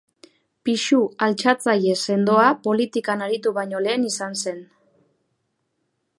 Pisu 0.67 1.01
altxatzaile 1.25 1.93
sendoa 2.05 2.47
politikan 2.69 3.23
aritu 3.27 3.55
baino 3.59 3.83
lehen 3.89 4.09
izan 4.13 4.43
zen. 4.45 4.67